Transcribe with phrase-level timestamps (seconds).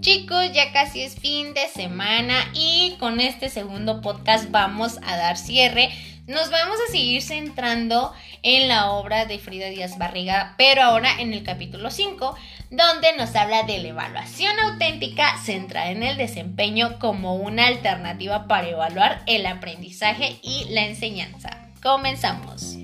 [0.00, 5.38] Chicos, ya casi es fin de semana y con este segundo podcast vamos a dar
[5.38, 5.88] cierre.
[6.26, 8.12] Nos vamos a seguir centrando
[8.42, 12.36] en la obra de Frida Díaz Barriga, pero ahora en el capítulo 5,
[12.70, 18.68] donde nos habla de la evaluación auténtica centrada en el desempeño como una alternativa para
[18.68, 21.70] evaluar el aprendizaje y la enseñanza.
[21.82, 22.83] Comenzamos.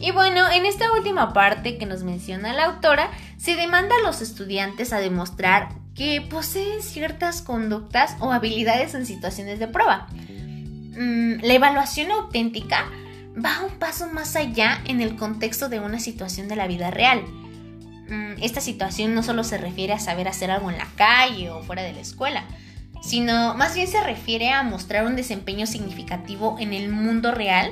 [0.00, 4.22] Y bueno, en esta última parte que nos menciona la autora, se demanda a los
[4.22, 10.06] estudiantes a demostrar que poseen ciertas conductas o habilidades en situaciones de prueba.
[10.96, 12.86] Mm, la evaluación auténtica
[13.36, 17.22] va un paso más allá en el contexto de una situación de la vida real.
[18.08, 21.62] Mm, esta situación no solo se refiere a saber hacer algo en la calle o
[21.62, 22.44] fuera de la escuela,
[23.02, 27.70] sino más bien se refiere a mostrar un desempeño significativo en el mundo real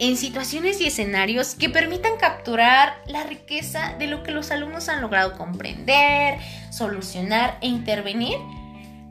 [0.00, 5.00] en situaciones y escenarios que permitan capturar la riqueza de lo que los alumnos han
[5.00, 6.38] logrado comprender,
[6.70, 8.38] solucionar e intervenir,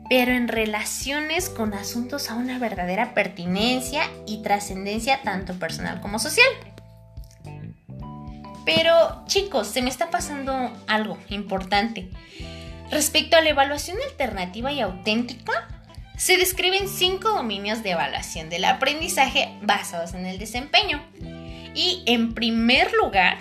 [0.08, 6.48] pero en relaciones con asuntos a una verdadera pertinencia y trascendencia tanto personal como social.
[8.64, 10.52] Pero chicos, se me está pasando
[10.86, 12.10] algo importante.
[12.90, 15.67] Respecto a la evaluación alternativa y auténtica,
[16.18, 21.00] se describen cinco dominios de evaluación del aprendizaje basados en el desempeño.
[21.74, 23.38] Y en primer lugar,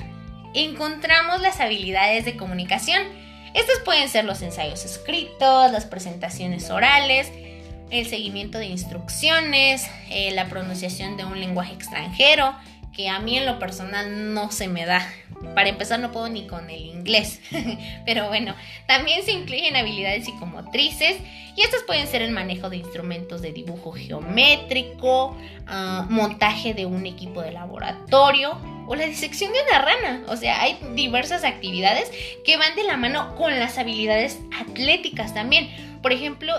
[0.54, 3.02] encontramos las habilidades de comunicación.
[3.56, 7.32] Estas pueden ser los ensayos escritos, las presentaciones orales,
[7.90, 12.56] el seguimiento de instrucciones, eh, la pronunciación de un lenguaje extranjero,
[12.94, 15.08] que a mí en lo personal no se me da.
[15.54, 17.40] Para empezar no puedo ni con el inglés.
[18.06, 18.56] Pero bueno,
[18.88, 21.18] también se incluyen habilidades psicomotrices
[21.56, 25.36] y estas pueden ser el manejo de instrumentos de dibujo geométrico,
[25.66, 28.58] ah, montaje de un equipo de laboratorio
[28.88, 30.24] o la disección de una rana.
[30.28, 32.12] O sea, hay diversas actividades
[32.46, 35.70] que van de la mano con las habilidades atléticas también.
[36.02, 36.54] Por ejemplo,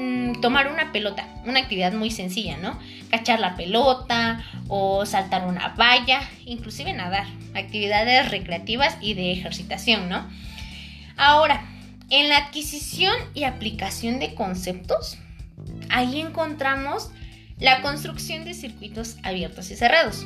[0.00, 2.78] Mm, tomar una pelota, una actividad muy sencilla, ¿no?
[3.10, 10.26] Cachar la pelota o saltar una valla, inclusive nadar, actividades recreativas y de ejercitación, ¿no?
[11.18, 11.66] Ahora,
[12.08, 15.18] en la adquisición y aplicación de conceptos,
[15.90, 17.10] ahí encontramos
[17.58, 20.24] la construcción de circuitos abiertos y cerrados.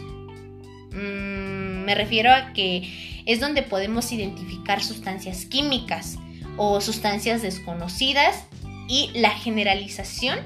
[0.92, 6.16] Mm, me refiero a que es donde podemos identificar sustancias químicas
[6.56, 8.44] o sustancias desconocidas
[8.88, 10.38] y la generalización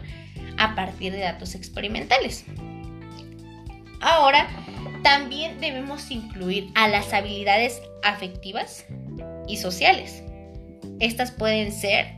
[0.59, 2.44] a partir de datos experimentales.
[4.00, 4.49] Ahora,
[5.03, 8.84] también debemos incluir a las habilidades afectivas
[9.47, 10.22] y sociales.
[11.00, 12.15] Estas pueden ser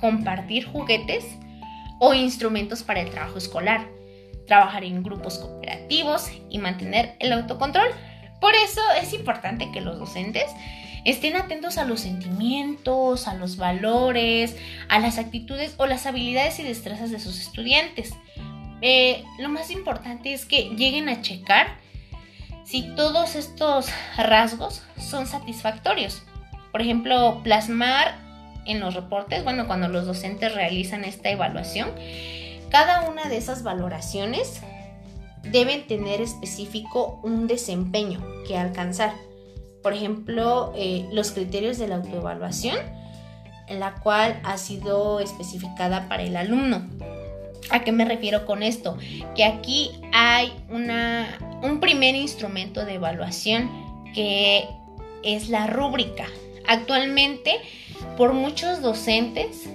[0.00, 1.24] compartir juguetes
[2.00, 3.86] o instrumentos para el trabajo escolar,
[4.46, 7.88] trabajar en grupos cooperativos y mantener el autocontrol.
[8.40, 10.44] Por eso es importante que los docentes
[11.06, 14.56] estén atentos a los sentimientos, a los valores,
[14.88, 18.12] a las actitudes o las habilidades y destrezas de sus estudiantes.
[18.82, 21.68] Eh, lo más importante es que lleguen a checar
[22.64, 23.86] si todos estos
[24.16, 26.24] rasgos son satisfactorios.
[26.72, 28.18] Por ejemplo, plasmar
[28.66, 31.92] en los reportes, bueno, cuando los docentes realizan esta evaluación,
[32.68, 34.60] cada una de esas valoraciones
[35.44, 39.12] deben tener específico un desempeño que alcanzar
[39.86, 42.76] por ejemplo, eh, los criterios de la autoevaluación,
[43.68, 46.84] la cual ha sido especificada para el alumno.
[47.70, 48.98] ¿A qué me refiero con esto?
[49.36, 53.70] Que aquí hay una, un primer instrumento de evaluación
[54.12, 54.64] que
[55.22, 56.26] es la rúbrica.
[56.66, 57.52] Actualmente,
[58.16, 59.68] por muchos docentes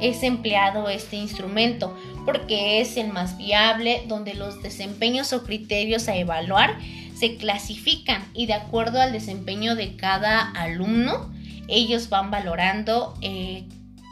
[0.00, 1.94] es empleado este instrumento
[2.24, 6.78] porque es el más viable, donde los desempeños o criterios a evaluar
[7.20, 11.30] se clasifican y de acuerdo al desempeño de cada alumno,
[11.68, 13.64] ellos van valorando eh,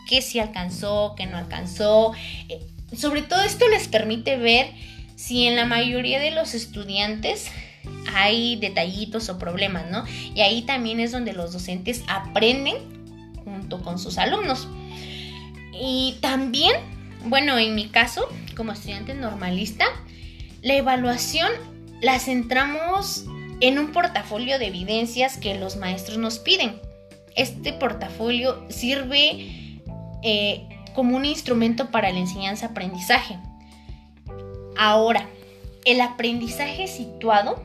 [0.06, 2.12] qué sí alcanzó, qué no alcanzó.
[2.50, 2.60] Eh,
[2.94, 4.74] sobre todo esto les permite ver
[5.16, 7.50] si en la mayoría de los estudiantes
[8.14, 10.04] hay detallitos o problemas, ¿no?
[10.34, 12.76] Y ahí también es donde los docentes aprenden
[13.42, 14.68] junto con sus alumnos.
[15.72, 16.74] Y también,
[17.24, 19.86] bueno, en mi caso, como estudiante normalista,
[20.60, 21.50] la evaluación
[22.00, 23.24] la centramos
[23.60, 26.80] en un portafolio de evidencias que los maestros nos piden.
[27.34, 29.80] Este portafolio sirve
[30.22, 33.38] eh, como un instrumento para la enseñanza-aprendizaje.
[34.76, 35.28] Ahora,
[35.84, 37.64] el aprendizaje situado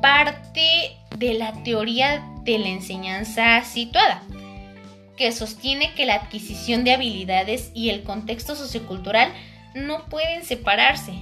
[0.00, 4.22] parte de la teoría de la enseñanza situada,
[5.16, 9.32] que sostiene que la adquisición de habilidades y el contexto sociocultural
[9.74, 11.12] no pueden separarse.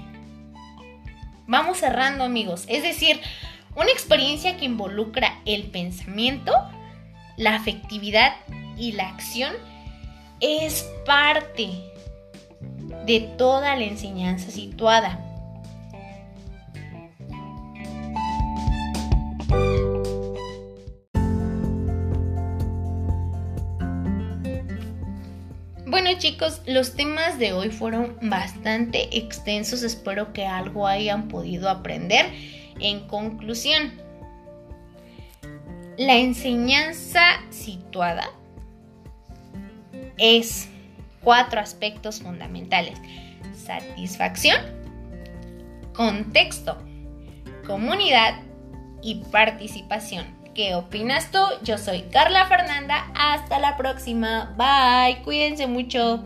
[1.49, 3.23] Vamos cerrando amigos, es decir,
[3.75, 6.53] una experiencia que involucra el pensamiento,
[7.39, 8.37] la afectividad
[8.77, 9.55] y la acción
[10.41, 11.71] es parte
[13.07, 15.25] de toda la enseñanza situada.
[26.09, 32.25] Bueno chicos, los temas de hoy fueron bastante extensos, espero que algo hayan podido aprender.
[32.81, 33.93] En conclusión,
[35.99, 37.21] la enseñanza
[37.51, 38.31] situada
[40.17, 40.71] es
[41.21, 42.99] cuatro aspectos fundamentales.
[43.55, 44.57] Satisfacción,
[45.93, 46.79] contexto,
[47.67, 48.41] comunidad
[49.03, 50.38] y participación.
[50.59, 51.39] ¿Qué opinas tú?
[51.63, 53.13] Yo soy Carla Fernanda.
[53.15, 54.57] Hasta la próxima.
[54.57, 55.23] Bye.
[55.23, 56.25] Cuídense mucho.